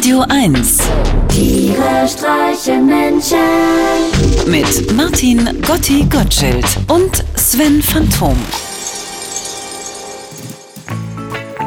Radio 0.00 0.24
1 0.30 0.78
Tiere 1.28 2.08
streichen 2.08 2.86
Menschen. 2.86 3.36
mit 4.46 4.96
Martin 4.96 5.44
Gotti 5.60 6.06
Gottschild 6.08 6.64
und 6.88 7.22
Sven 7.36 7.82
Phantom. 7.82 8.34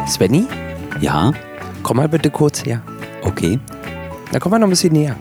Svenny, 0.08 0.48
Ja, 1.00 1.32
komm 1.84 1.98
mal 1.98 2.10
bitte 2.10 2.32
kurz 2.32 2.66
her. 2.66 2.82
okay. 3.22 3.60
Da 4.32 4.40
komm 4.40 4.50
mal 4.54 4.58
noch 4.58 4.66
ein 4.66 4.72
bisschen 4.72 4.94
näher. 4.94 5.16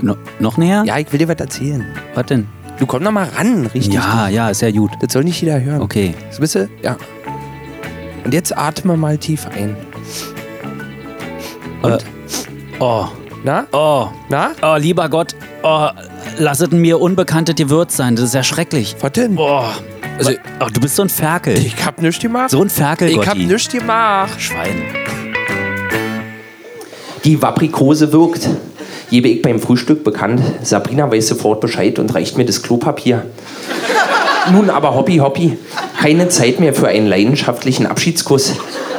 No, 0.00 0.14
noch 0.38 0.56
näher? 0.58 0.84
Ja, 0.86 0.98
ich 0.98 1.10
will 1.10 1.18
dir 1.18 1.26
was 1.26 1.40
erzählen. 1.40 1.84
Was 2.14 2.26
denn? 2.26 2.46
Du 2.78 2.86
komm 2.86 3.02
noch 3.02 3.10
mal 3.10 3.26
ran, 3.36 3.66
richtig? 3.74 3.94
Ja, 3.94 4.28
ja, 4.28 4.50
ist 4.50 4.62
ja 4.62 4.70
gut. 4.70 4.92
Das 5.00 5.12
soll 5.12 5.24
nicht 5.24 5.40
jeder 5.42 5.60
hören. 5.60 5.80
Okay. 5.82 6.14
So 6.30 6.38
bist 6.38 6.54
du? 6.54 6.68
Ja. 6.82 6.96
Und 8.24 8.32
jetzt 8.32 8.56
atme 8.56 8.96
mal 8.96 9.18
tief 9.18 9.44
ein. 9.56 9.76
Und? 11.82 11.92
Äh, 11.92 11.96
oh, 12.80 13.06
Na? 13.44 13.66
oh, 13.72 14.08
Na? 14.28 14.52
oh, 14.62 14.76
lieber 14.76 15.08
Gott, 15.08 15.34
oh, 15.62 15.88
lasset 16.38 16.72
mir 16.72 17.00
unbekannte 17.00 17.54
Gewürz 17.54 17.96
sein, 17.96 18.16
das 18.16 18.26
ist 18.26 18.34
ja 18.34 18.42
schrecklich. 18.42 18.94
Was 19.00 19.12
denn? 19.12 19.36
Oh, 19.36 19.64
Also- 20.18 20.32
oh, 20.60 20.66
du 20.72 20.80
bist 20.80 20.96
so 20.96 21.02
ein 21.02 21.08
Ferkel. 21.08 21.56
Ich 21.58 21.84
hab 21.84 22.00
nichts 22.00 22.20
gemacht. 22.22 22.50
So 22.50 22.62
ein 22.62 22.70
Ferkel, 22.70 23.08
ich 23.08 23.16
Gotti. 23.16 23.28
hab 23.28 23.36
nichts 23.38 23.68
gemacht. 23.68 24.40
Schwein. 24.40 24.82
Die 27.24 27.40
Waprikose 27.40 28.12
wirkt. 28.12 28.48
Gebe 29.10 29.28
ich 29.28 29.42
beim 29.42 29.60
Frühstück 29.60 30.04
bekannt. 30.04 30.40
Sabrina 30.62 31.10
weiß 31.10 31.28
sofort 31.28 31.60
Bescheid 31.60 31.98
und 31.98 32.14
reicht 32.14 32.36
mir 32.38 32.44
das 32.46 32.62
Klopapier. 32.62 33.26
Nun 34.52 34.70
aber 34.70 34.94
Hobby, 34.94 35.18
Hobby. 35.18 35.58
Keine 36.00 36.28
Zeit 36.30 36.58
mehr 36.60 36.72
für 36.74 36.88
einen 36.88 37.06
leidenschaftlichen 37.06 37.86
Abschiedskuss. 37.86 38.54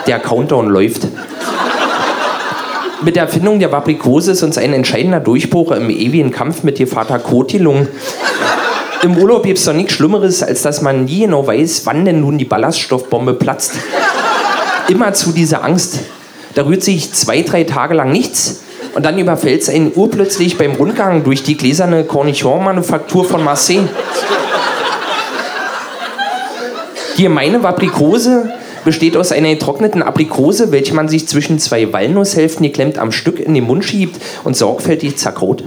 Der 0.08 0.20
Countdown 0.20 0.68
läuft. 0.70 1.08
Mit 3.03 3.17
der 3.17 3.23
Erfindung 3.23 3.59
der 3.59 3.72
Waprikose 3.72 4.31
ist 4.31 4.44
uns 4.44 4.58
ein 4.58 4.72
entscheidender 4.72 5.19
Durchbruch 5.19 5.72
im 5.72 5.89
ewigen 5.89 6.31
Kampf 6.31 6.64
mit 6.64 6.80
ihr 6.80 6.88
Vater 6.88 7.19
Kot 7.19 7.52
gelungen. 7.52 7.89
Im 9.02 9.17
Urlaub 9.17 9.44
gibt 9.44 9.58
es 9.58 9.66
doch 9.66 9.73
nichts 9.73 9.94
Schlimmeres, 9.94 10.41
als 10.41 10.61
dass 10.61 10.81
man 10.81 11.03
nie 11.03 11.22
genau 11.22 11.45
weiß, 11.45 11.86
wann 11.86 12.05
denn 12.05 12.22
nun 12.22 12.38
die 12.38 12.45
Ballaststoffbombe 12.45 13.33
platzt. 13.33 13.73
Immer 14.88 15.13
zu 15.13 15.33
dieser 15.33 15.66
Angst. 15.66 16.00
Da 16.55 16.66
rührt 16.66 16.81
sich 16.81 17.11
zwei, 17.11 17.41
drei 17.41 17.66
Tage 17.66 17.94
lang 17.94 18.13
nichts 18.13 18.61
und 18.95 19.06
dann 19.06 19.19
überfällt 19.19 19.63
es 19.63 19.69
einen 19.69 19.91
urplötzlich 19.94 20.58
beim 20.58 20.72
Rundgang 20.72 21.25
durch 21.25 21.44
die 21.44 21.58
gläserne 21.58 22.06
Cornichon-Manufaktur 22.06 23.25
von 23.25 23.44
Marseille. 23.44 23.89
Die 27.17 27.23
gemeine 27.23 27.61
Waprikose 27.63 28.50
besteht 28.86 29.17
aus 29.17 29.31
einer 29.31 29.50
getrockneten 29.50 30.03
Aprikose, 30.03 30.72
welche 30.72 30.94
man 30.94 31.08
sich 31.08 31.28
zwischen 31.28 31.59
zwei 31.59 31.92
Walnusshälften 31.92 32.66
geklemmt 32.66 32.98
am 32.98 33.12
Stück 33.12 33.40
in 33.40 33.53
den 33.53 33.66
Mund 33.66 33.86
schiebt 33.86 34.22
und 34.44 34.56
sorgfältig 34.56 35.17
zerkaut. 35.17 35.64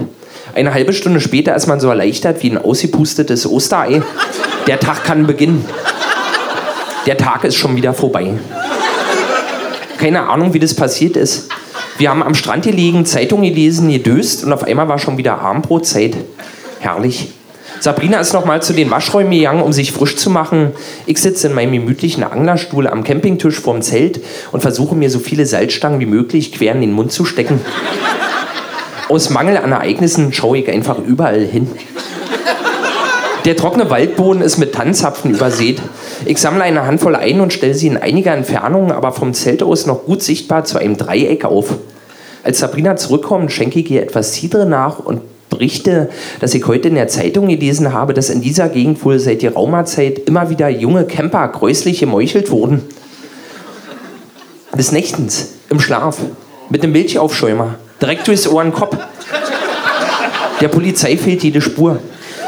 Eine 0.55 0.73
halbe 0.73 0.93
Stunde 0.93 1.21
später 1.21 1.55
ist 1.55 1.67
man 1.67 1.81
so 1.81 1.89
erleichtert 1.89 2.43
wie 2.43 2.51
ein 2.51 2.59
ausgepustetes 2.59 3.47
Osterei. 3.47 4.03
Der 4.67 4.81
Tag 4.81 5.05
kann 5.05 5.27
beginnen. 5.27 5.65
Der 7.07 7.17
Tag 7.17 7.45
ist 7.45 7.57
schon 7.57 7.77
wieder 7.77 7.95
vorbei. 7.95 8.33
Keine 9.99 10.29
Ahnung, 10.29 10.55
wie 10.55 10.59
das 10.59 10.75
passiert 10.75 11.17
ist. 11.17 11.49
Wir 11.99 12.11
haben 12.11 12.23
am 12.23 12.35
Strand 12.35 12.65
gelegen, 12.65 13.07
Zeitung 13.07 13.43
gelesen, 13.43 13.91
gedöst 13.91 14.45
und 14.45 14.53
auf 14.53 14.65
einmal 14.65 14.89
war 14.89 14.99
schon 14.99 15.17
wieder 15.17 15.41
Abendbrotzeit. 15.41 16.17
Herrlich. 16.81 17.33
Sabrina 17.81 18.19
ist 18.21 18.33
noch 18.33 18.45
mal 18.45 18.63
zu 18.63 18.73
den 18.73 18.91
Waschräumen 18.91 19.33
gegangen, 19.33 19.63
um 19.63 19.73
sich 19.73 19.93
frisch 19.93 20.17
zu 20.17 20.31
machen. 20.31 20.73
Ich 21.07 21.19
sitze 21.19 21.49
in 21.49 21.55
meinem 21.55 21.73
gemütlichen 21.73 22.25
Anglerstuhl 22.25 22.87
am 22.87 23.05
Campingtisch 23.05 23.61
vorm 23.61 23.83
Zelt 23.83 24.21
und 24.53 24.61
versuche 24.61 24.95
mir 24.95 25.11
so 25.11 25.19
viele 25.19 25.47
Salzstangen 25.47 26.01
wie 26.01 26.07
möglich 26.07 26.53
quer 26.53 26.73
in 26.73 26.81
den 26.81 26.93
Mund 26.93 27.13
zu 27.13 27.25
stecken. 27.25 27.61
Aus 29.09 29.31
Mangel 29.31 29.57
an 29.59 29.73
Ereignissen 29.73 30.33
schaue 30.33 30.59
ich 30.59 30.69
einfach 30.69 30.99
überall 30.99 31.41
hin. 31.41 31.69
Der 33.45 33.57
trockene 33.57 33.89
Waldboden 33.91 34.43
ist 34.43 34.59
mit 34.59 34.75
Tannenzapfen 34.75 35.31
übersät. 35.31 35.81
Ich 36.25 36.39
sammle 36.39 36.65
eine 36.65 36.85
Handvoll 36.85 37.15
ein 37.15 37.41
und 37.41 37.53
stelle 37.53 37.75
sie 37.75 37.87
in 37.87 37.97
einiger 37.97 38.35
Entfernung, 38.35 38.91
aber 38.91 39.13
vom 39.13 39.35
Zelt 39.35 39.63
aus 39.63 39.87
noch 39.87 40.05
gut 40.05 40.23
sichtbar 40.23 40.65
zu 40.65 40.79
einem 40.79 40.97
Dreieck 40.97 41.45
auf. 41.45 41.75
Als 42.43 42.59
Sabrina 42.59 42.97
zurückkommt, 42.97 43.53
schenke 43.53 43.79
ich 43.79 43.91
ihr 43.91 44.03
etwas 44.03 44.33
Cidre 44.33 44.67
nach 44.67 44.99
und 44.99 45.21
berichte, 45.51 46.09
dass 46.41 46.55
ich 46.55 46.67
heute 46.67 46.89
in 46.89 46.95
der 46.95 47.09
Zeitung 47.09 47.49
gelesen 47.49 47.93
habe, 47.93 48.15
dass 48.15 48.31
in 48.31 48.41
dieser 48.41 48.69
Gegend 48.69 49.05
wohl 49.05 49.19
seit 49.19 49.41
geraumer 49.41 49.85
Zeit 49.85 50.21
immer 50.21 50.51
wieder 50.51 50.69
junge 50.69 51.05
Camper 51.05 51.49
gräuslich 51.49 52.01
gemeuchelt 52.01 52.51
wurden. 52.51 52.83
Des 54.77 54.93
Nächtens, 54.93 55.55
im 55.71 55.81
Schlaf, 55.81 56.19
mit 56.69 56.83
einem 56.83 56.93
Milchaufschäumer, 56.93 57.77
direkt 58.01 58.27
durchs 58.29 58.47
Ohr 58.47 58.63
und 58.63 58.75
Kopf. 58.75 58.97
Der 60.61 60.69
Polizei 60.69 61.17
fehlt 61.17 61.43
jede 61.43 61.61
Spur. 61.61 62.01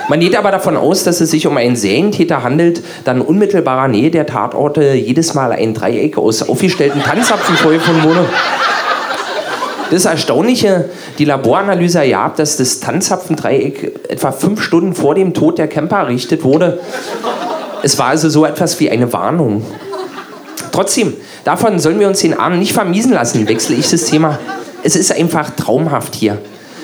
Man 0.09 0.20
geht 0.20 0.36
aber 0.36 0.50
davon 0.50 0.78
aus, 0.78 1.04
dass 1.04 1.20
es 1.20 1.30
sich 1.30 1.47
um 1.47 1.56
einen 1.59 1.76
Serientäter 1.76 2.42
handelt, 2.42 2.82
da 3.04 3.12
in 3.12 3.20
unmittelbarer 3.20 3.88
Nähe 3.88 4.10
der 4.10 4.25
Tatorte 4.25 4.94
jedes 4.94 5.34
Mal 5.34 5.53
ein 5.53 5.75
Dreieck 5.75 6.16
aus 6.16 6.48
aufgestellten 6.48 7.03
Tannenzapfen 7.03 7.56
vorgefunden 7.56 8.04
wurde. 8.04 8.25
Das 9.91 10.04
Erstaunliche, 10.04 10.91
die 11.19 11.25
Laboranalyse 11.25 12.00
ergab, 12.00 12.37
dass 12.37 12.59
das 12.59 12.81
Tannenzapfendreieck 12.81 14.09
etwa 14.09 14.32
fünf 14.32 14.62
Stunden 14.62 14.94
vor 14.94 15.15
dem 15.15 15.32
Tod 15.32 15.56
der 15.56 15.66
Camper 15.66 16.00
errichtet 16.00 16.44
wurde. 16.44 16.81
Es 17.82 17.98
war 17.98 18.09
also 18.09 18.28
so 18.28 18.44
etwas 18.44 18.78
wie 18.81 18.91
eine 18.91 19.12
Warnung. 19.12 19.65
Trotzdem, 20.72 21.15
davon 21.44 21.78
sollen 21.78 22.00
wir 22.00 22.09
uns 22.09 22.21
den 22.21 22.38
Abend 22.38 22.59
nicht 22.59 22.75
vermiesen 22.75 23.12
lassen, 23.12 23.48
wechsle 23.48 23.77
ich 23.77 23.88
das 23.88 24.04
Thema. 24.04 24.38
Es 24.82 24.94
ist 24.94 25.10
einfach 25.10 25.50
traumhaft 25.50 26.15
hier. 26.15 26.38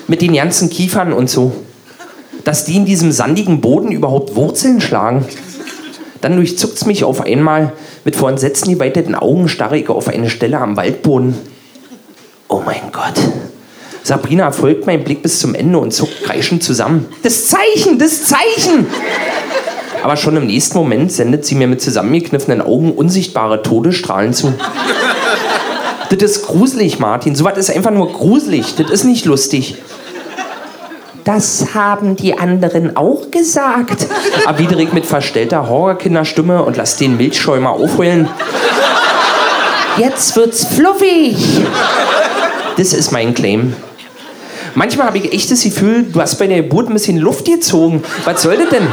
Mit 0.07 0.23
den 0.23 0.35
ganzen 0.35 0.71
Kiefern 0.71 1.13
und 1.13 1.29
so. 1.29 1.53
Dass 2.45 2.65
die 2.65 2.77
in 2.77 2.87
diesem 2.87 3.13
sandigen 3.13 3.61
Boden 3.61 3.93
überhaupt 3.93 4.35
Wurzeln 4.35 4.81
schlagen. 4.81 5.27
Dann 6.23 6.37
durchzuckt 6.37 6.77
es 6.77 6.87
mich 6.87 7.05
auf 7.05 7.21
einmal. 7.21 7.73
Mit 8.05 8.17
vor 8.17 8.31
Entsetzen 8.31 8.73
geweiteten 8.73 9.15
Augen 9.15 9.49
starre 9.49 9.79
ich 9.79 9.89
auf 9.91 10.09
eine 10.09 10.31
Stelle 10.31 10.59
am 10.59 10.77
Waldboden. 10.77 11.35
Oh 12.55 12.63
mein 12.65 12.93
Gott. 12.93 13.15
Sabrina 14.05 14.53
folgt 14.53 14.87
meinem 14.87 15.03
Blick 15.03 15.25
bis 15.25 15.41
zum 15.41 15.57
Ende 15.57 15.77
und 15.77 15.93
zuckt 15.93 16.23
kreischend 16.23 16.63
zusammen. 16.63 17.09
Das 17.25 17.49
Zeichen, 17.49 17.99
das 17.99 18.23
Zeichen! 18.23 18.87
Aber 20.05 20.17
schon 20.17 20.37
im 20.37 20.47
nächsten 20.47 20.79
Moment 20.79 21.11
sendet 21.11 21.45
sie 21.45 21.57
mir 21.57 21.67
mit 21.67 21.83
zusammengekniffenen 21.83 22.63
Augen 22.63 22.93
unsichtbare 22.93 23.63
Todesstrahlen 23.63 24.33
zu. 24.35 24.55
Das 26.11 26.23
ist 26.23 26.47
gruselig, 26.47 27.01
Martin. 27.01 27.35
Sowas 27.35 27.59
ist 27.59 27.73
einfach 27.75 27.91
nur 27.91 28.13
gruselig. 28.13 28.77
Das 28.77 28.89
ist 28.89 29.03
nicht 29.03 29.25
lustig. 29.25 29.79
Das 31.25 31.75
haben 31.75 32.15
die 32.15 32.39
anderen 32.39 32.97
auch 32.97 33.33
gesagt. 33.33 34.07
Erwidere 34.47 34.83
ich 34.83 34.93
mit 34.93 35.07
verstellter 35.07 35.69
Horrorkinderstimme 35.69 36.63
und 36.63 36.77
lass 36.77 36.99
den 36.99 37.17
Milchschäumer 37.17 37.71
aufheulen. 37.71 38.29
Jetzt 39.97 40.35
wird's 40.35 40.67
fluffig. 40.67 41.37
Das 42.77 42.93
ist 42.93 43.13
mein 43.13 43.33
Claim. 43.33 43.75
Manchmal 44.75 45.07
habe 45.07 45.19
ich 45.19 45.33
echt 45.33 45.53
das 45.53 45.63
Gefühl, 45.63 46.07
du 46.13 46.21
hast 46.21 46.37
bei 46.37 46.49
der 46.49 46.63
Geburt 46.63 46.89
ein 46.89 46.95
bisschen 46.95 47.19
Luft 47.19 47.45
gezogen. 47.45 48.03
Was 48.25 48.43
soll 48.43 48.57
das 48.57 48.71
denn? 48.71 48.89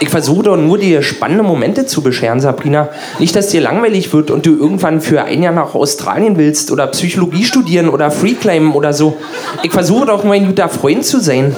Ich 0.00 0.08
versuche 0.08 0.44
doch 0.44 0.56
nur 0.56 0.78
dir 0.78 1.02
spannende 1.02 1.44
Momente 1.44 1.84
zu 1.84 2.02
bescheren, 2.02 2.40
Sabrina. 2.40 2.88
Nicht, 3.18 3.36
dass 3.36 3.48
dir 3.48 3.60
langweilig 3.60 4.12
wird 4.12 4.30
und 4.30 4.46
du 4.46 4.56
irgendwann 4.56 5.02
für 5.02 5.22
ein 5.22 5.42
Jahr 5.42 5.52
nach 5.52 5.74
Australien 5.74 6.38
willst 6.38 6.70
oder 6.70 6.86
Psychologie 6.88 7.44
studieren 7.44 7.90
oder 7.90 8.10
Freeclimben 8.10 8.72
oder 8.72 8.94
so. 8.94 9.18
Ich 9.62 9.70
versuche 9.70 10.06
doch 10.06 10.24
nur 10.24 10.32
ein 10.32 10.46
guter 10.46 10.70
Freund 10.70 11.04
zu 11.04 11.20
sein. 11.20 11.54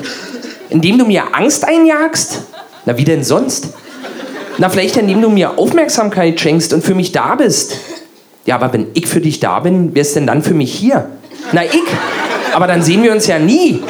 Indem 0.69 0.99
du 0.99 1.07
mir 1.07 1.23
Angst 1.33 1.65
einjagst? 1.65 2.43
Na, 2.85 2.99
wie 2.99 3.05
denn 3.05 3.23
sonst? 3.23 3.69
Na, 4.59 4.69
vielleicht 4.69 4.97
indem 4.97 5.21
du 5.21 5.31
mir 5.31 5.59
Aufmerksamkeit 5.59 6.39
schenkst 6.39 6.73
und 6.73 6.85
für 6.85 6.95
mich 6.95 7.13
da 7.13 7.35
bist. 7.35 7.77
Ja, 8.47 8.57
aber 8.57 8.73
wenn 8.73 8.87
ich 8.95 9.07
für 9.07 9.21
dich 9.21 9.41
da 9.41 9.61
bin, 9.61 9.95
wer 9.95 10.03
ist 10.03 10.15
denn 10.15 10.27
dann 10.27 10.43
für 10.43 10.55
mich 10.55 10.73
hier? 10.73 11.09
Na, 11.53 11.65
ich. 11.65 11.83
Aber 12.55 12.67
dann 12.67 12.83
sehen 12.83 13.03
wir 13.03 13.13
uns 13.13 13.27
ja 13.27 13.39
nie. 13.39 13.83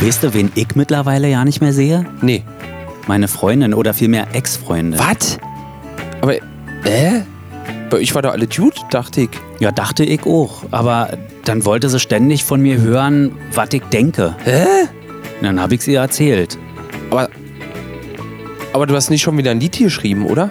Weißt 0.00 0.22
du, 0.22 0.34
wen 0.34 0.52
ich 0.54 0.74
mittlerweile 0.74 1.28
ja 1.28 1.44
nicht 1.44 1.60
mehr 1.60 1.72
sehe? 1.72 2.06
Nee. 2.20 2.44
Meine 3.08 3.26
Freundin 3.26 3.74
oder 3.74 3.94
vielmehr 3.94 4.28
Ex-Freundin. 4.32 5.00
Was? 5.00 5.38
Aber, 6.20 6.34
äh? 6.36 7.22
Bei 7.90 7.96
euch 7.96 8.14
war 8.14 8.22
doch 8.22 8.32
alle 8.32 8.46
gut, 8.46 8.74
dachte 8.90 9.22
ich. 9.22 9.30
Ja, 9.58 9.72
dachte 9.72 10.04
ich 10.04 10.24
auch. 10.24 10.62
Aber 10.70 11.10
dann 11.44 11.64
wollte 11.64 11.88
sie 11.88 11.98
ständig 11.98 12.44
von 12.44 12.60
mir 12.60 12.80
hören, 12.80 13.32
was 13.52 13.68
ich 13.72 13.82
denke. 13.92 14.36
Hä? 14.44 14.66
Dann 15.42 15.60
habe 15.60 15.74
ich 15.74 15.82
sie 15.82 15.94
erzählt. 15.94 16.58
Aber, 18.72 18.86
du 18.86 18.94
hast 18.94 19.10
nicht 19.10 19.22
schon 19.22 19.36
wieder 19.36 19.50
ein 19.50 19.60
Lied 19.60 19.78
geschrieben, 19.78 20.24
oder? 20.24 20.50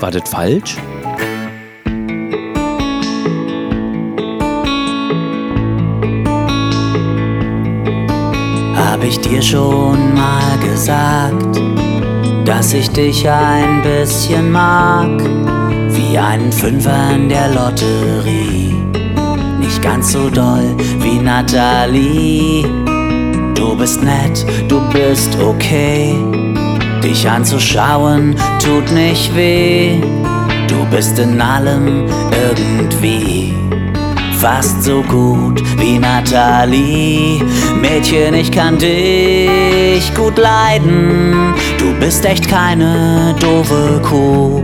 War 0.00 0.10
das 0.10 0.28
falsch? 0.28 0.76
Hab 8.76 9.02
ich 9.02 9.18
dir 9.20 9.40
schon 9.40 10.14
mal 10.14 10.58
gesagt, 10.58 11.60
dass 12.44 12.74
ich 12.74 12.90
dich 12.90 13.28
ein 13.28 13.82
bisschen 13.82 14.52
mag, 14.52 15.20
wie 15.90 16.18
einen 16.18 16.52
Fünfer 16.52 17.14
in 17.14 17.28
der 17.30 17.48
Lotterie. 17.48 18.74
Nicht 19.58 19.80
ganz 19.82 20.12
so 20.12 20.28
doll 20.28 20.76
wie 21.00 21.18
Natalie. 21.18 22.62
Du 23.54 23.76
bist 23.76 24.02
nett, 24.02 24.44
du 24.68 24.80
bist 24.92 25.36
okay. 25.40 26.14
Dich 27.02 27.28
anzuschauen 27.28 28.34
tut 28.62 28.90
nicht 28.92 29.34
weh. 29.34 30.00
Du 30.68 30.84
bist 30.90 31.18
in 31.18 31.40
allem 31.40 32.06
irgendwie 32.30 33.54
fast 34.38 34.82
so 34.84 35.02
gut 35.02 35.62
wie 35.78 35.98
Natalie. 35.98 37.42
Mädchen, 37.80 38.34
ich 38.34 38.50
kann 38.50 38.78
dich 38.78 40.14
gut 40.14 40.38
leiden. 40.38 41.54
Du 41.78 41.94
bist 41.98 42.24
echt 42.24 42.48
keine 42.48 43.34
doofe 43.40 44.00
Kuh. 44.02 44.62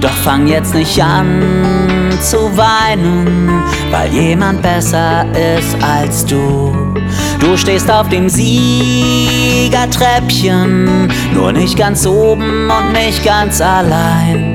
Doch 0.00 0.16
fang 0.24 0.46
jetzt 0.46 0.74
nicht 0.74 1.02
an 1.02 2.10
zu 2.20 2.38
weinen, 2.56 3.62
weil 3.90 4.12
jemand 4.12 4.62
besser 4.62 5.26
ist 5.34 5.76
als 5.82 6.24
du. 6.24 6.95
Du 7.40 7.56
stehst 7.56 7.90
auf 7.90 8.08
dem 8.08 8.28
Siegertreppchen, 8.28 11.10
nur 11.34 11.50
nicht 11.52 11.76
ganz 11.76 12.06
oben 12.06 12.70
und 12.70 12.92
nicht 12.92 13.24
ganz 13.24 13.60
allein. 13.60 14.54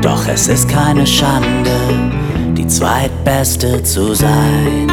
Doch 0.00 0.26
es 0.28 0.48
ist 0.48 0.68
keine 0.68 1.06
Schande, 1.06 1.70
die 2.56 2.66
zweitbeste 2.66 3.82
zu 3.82 4.14
sein. 4.14 4.90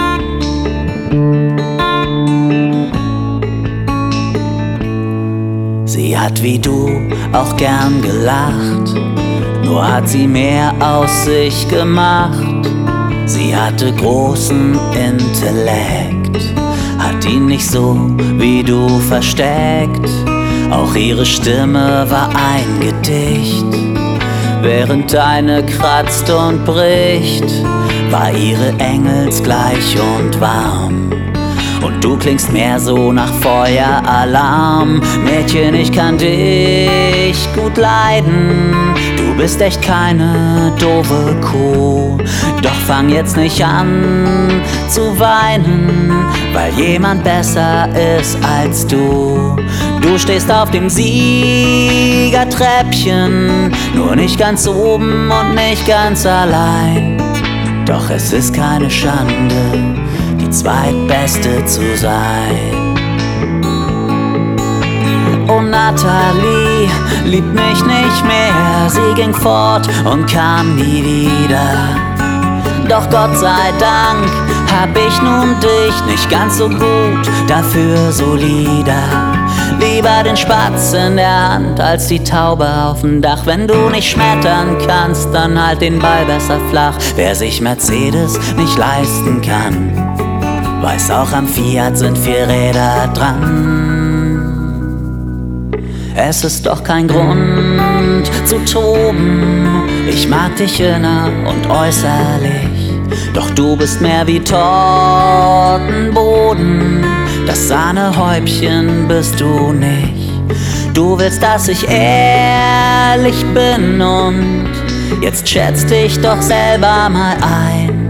Sie 5.85 6.17
hat 6.17 6.41
wie 6.41 6.57
du 6.57 6.89
auch 7.33 7.57
gern 7.57 8.01
gelacht, 8.01 8.95
nur 9.63 9.85
hat 9.87 10.07
sie 10.07 10.27
mehr 10.27 10.73
aus 10.79 11.25
sich 11.25 11.67
gemacht. 11.67 12.39
Sie 13.33 13.55
hatte 13.55 13.93
großen 13.93 14.77
Intellekt, 14.93 16.53
hat 16.99 17.25
ihn 17.25 17.45
nicht 17.45 17.65
so 17.65 17.95
wie 18.17 18.61
du 18.61 18.99
versteckt. 18.99 20.09
Auch 20.69 20.93
ihre 20.95 21.25
Stimme 21.25 22.05
war 22.09 22.27
ein 22.27 22.81
Gedicht. 22.81 23.63
Während 24.61 25.13
deine 25.13 25.65
kratzt 25.65 26.29
und 26.29 26.65
bricht, 26.65 27.45
war 28.09 28.33
ihre 28.33 28.73
engelsgleich 28.79 29.95
und 29.97 30.41
warm. 30.41 31.09
Und 31.85 32.03
du 32.03 32.17
klingst 32.17 32.51
mehr 32.51 32.81
so 32.81 33.13
nach 33.13 33.33
Feueralarm. 33.35 35.01
Mädchen, 35.23 35.73
ich 35.73 35.93
kann 35.93 36.17
dich 36.17 37.47
gut 37.55 37.77
leiden. 37.77 38.75
Du 39.15 39.37
bist 39.37 39.61
echt 39.61 39.81
keine 39.81 40.73
doofe 40.77 41.33
Kuh. 41.39 42.10
Fang 43.01 43.09
jetzt 43.09 43.35
nicht 43.35 43.65
an 43.65 44.61
zu 44.87 45.19
weinen, 45.19 46.13
weil 46.53 46.71
jemand 46.73 47.23
besser 47.23 47.89
ist 48.19 48.37
als 48.45 48.85
du. 48.85 49.55
Du 50.01 50.19
stehst 50.19 50.51
auf 50.51 50.69
dem 50.69 50.87
Siegertreppchen, 50.87 53.71
nur 53.95 54.15
nicht 54.15 54.37
ganz 54.37 54.67
oben 54.67 55.31
und 55.31 55.55
nicht 55.55 55.87
ganz 55.87 56.27
allein. 56.27 57.17
Doch 57.87 58.07
es 58.11 58.33
ist 58.33 58.53
keine 58.53 58.91
Schande, 58.91 59.95
die 60.39 60.51
zweitbeste 60.51 61.65
zu 61.65 61.97
sein. 61.97 62.99
Oh, 65.47 65.61
Natalie 65.61 66.87
liebt 67.25 67.51
mich 67.51 67.83
nicht 67.83 68.23
mehr. 68.27 68.87
Sie 68.89 69.15
ging 69.15 69.33
fort 69.33 69.89
und 70.05 70.27
kam 70.27 70.75
nie 70.75 71.03
wieder. 71.03 72.10
Doch 72.91 73.09
Gott 73.09 73.37
sei 73.37 73.71
Dank 73.79 74.29
hab 74.69 74.89
ich 74.97 75.21
nun 75.21 75.55
dich 75.61 76.03
nicht 76.07 76.29
ganz 76.29 76.57
so 76.57 76.67
gut, 76.67 77.25
dafür 77.47 78.11
solider. 78.11 79.37
Lieber 79.79 80.23
den 80.25 80.35
Spatz 80.35 80.91
in 80.91 81.15
der 81.15 81.53
Hand 81.53 81.79
als 81.79 82.07
die 82.07 82.21
Taube 82.21 82.67
auf 82.67 82.99
dem 82.99 83.21
Dach. 83.21 83.45
Wenn 83.45 83.65
du 83.65 83.89
nicht 83.89 84.09
schmettern 84.09 84.77
kannst, 84.85 85.33
dann 85.33 85.57
halt 85.65 85.79
den 85.79 85.99
Ball 85.99 86.25
besser 86.25 86.59
flach. 86.69 86.97
Wer 87.15 87.33
sich 87.33 87.61
Mercedes 87.61 88.37
nicht 88.57 88.77
leisten 88.77 89.41
kann, 89.41 90.81
weiß 90.81 91.11
auch 91.11 91.31
am 91.31 91.47
Fiat 91.47 91.97
sind 91.97 92.17
vier 92.17 92.45
Räder 92.45 93.07
dran. 93.13 94.01
Es 96.13 96.43
ist 96.43 96.65
doch 96.65 96.83
kein 96.83 97.07
Grund 97.07 98.29
zu 98.43 98.57
toben. 98.65 99.83
Ich 100.09 100.27
mag 100.27 100.57
dich 100.57 100.81
inner 100.81 101.29
und 101.47 101.69
äußerlich. 101.69 102.70
Doch 103.33 103.49
du 103.51 103.75
bist 103.75 104.01
mehr 104.01 104.25
wie 104.27 104.39
Tortenboden. 104.39 107.05
Das 107.47 107.67
Sahnehäubchen 107.67 109.07
bist 109.07 109.39
du 109.39 109.73
nicht. 109.73 110.31
Du 110.93 111.17
willst, 111.17 111.41
dass 111.41 111.67
ich 111.67 111.87
ehrlich 111.87 113.45
bin 113.53 114.01
und 114.01 114.69
jetzt 115.21 115.47
schätz 115.47 115.85
dich 115.85 116.19
doch 116.19 116.41
selber 116.41 117.09
mal 117.09 117.37
ein. 117.41 118.09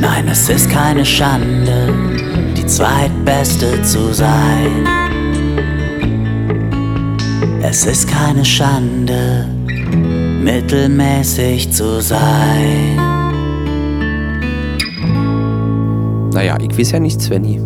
Nein, 0.00 0.28
es 0.30 0.48
ist 0.48 0.70
keine 0.70 1.04
Schande, 1.04 1.92
die 2.56 2.66
zweitbeste 2.66 3.82
zu 3.82 4.12
sein. 4.12 4.86
Es 7.62 7.86
ist 7.86 8.08
keine 8.08 8.44
Schande, 8.44 9.48
mittelmäßig 10.40 11.72
zu 11.72 12.00
sein. 12.00 13.23
Naja, 16.34 16.58
ich 16.60 16.76
weiß 16.76 16.90
ja 16.90 16.98
nicht, 16.98 17.22
Svenny. 17.22 17.60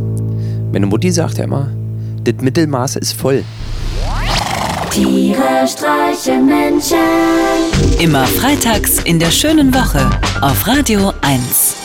Meine 0.73 0.85
Mutti 0.85 1.11
sagt 1.11 1.39
ja 1.39 1.45
immer, 1.45 1.71
das 2.23 2.35
Mittelmaß 2.43 2.97
ist 2.97 3.15
voll. 3.15 3.43
Tiere 4.91 5.67
streichen 5.67 6.45
Menschen. 6.45 6.99
Immer 7.99 8.27
freitags 8.27 8.99
in 9.05 9.19
der 9.19 9.31
schönen 9.31 9.73
Woche 9.73 10.11
auf 10.43 10.67
Radio 10.67 11.15
1. 11.23 11.78